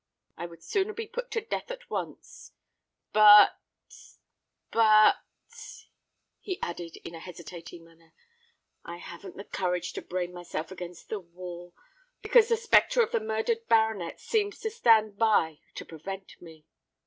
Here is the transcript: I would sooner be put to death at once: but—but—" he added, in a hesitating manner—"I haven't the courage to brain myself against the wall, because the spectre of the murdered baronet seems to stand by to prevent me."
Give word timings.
I 0.35 0.47
would 0.47 0.63
sooner 0.63 0.93
be 0.93 1.05
put 1.05 1.29
to 1.29 1.41
death 1.41 1.69
at 1.69 1.87
once: 1.87 2.53
but—but—" 3.13 4.15
he 6.39 6.59
added, 6.59 6.95
in 7.05 7.13
a 7.13 7.19
hesitating 7.19 7.83
manner—"I 7.85 8.97
haven't 8.97 9.37
the 9.37 9.43
courage 9.43 9.93
to 9.93 10.01
brain 10.01 10.33
myself 10.33 10.71
against 10.71 11.09
the 11.09 11.19
wall, 11.19 11.75
because 12.23 12.47
the 12.47 12.57
spectre 12.57 13.03
of 13.03 13.11
the 13.11 13.19
murdered 13.19 13.67
baronet 13.67 14.19
seems 14.19 14.57
to 14.61 14.71
stand 14.71 15.19
by 15.19 15.59
to 15.75 15.85
prevent 15.85 16.41
me." 16.41 16.65